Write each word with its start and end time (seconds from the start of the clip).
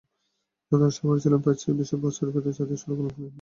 যতটা 0.71 0.85
আশা 0.87 1.01
করেছিলাম 1.03 1.39
তার 1.45 1.55
চেয়েও 1.59 1.79
বেশি 1.79 1.95
প্রশ্রয় 2.01 2.31
পেয়ে 2.33 2.45
যাতায়াত 2.47 2.79
শুরু 2.81 2.93
করলাম 2.97 3.11
নিয়মিত। 3.11 3.29